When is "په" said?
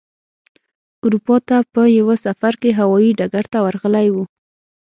1.73-1.81